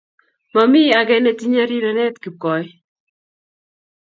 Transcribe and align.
Mami 0.53 0.83
age 0.99 1.15
netinye 1.19 1.63
riranet 1.69 2.15
kipkoi 2.23 2.65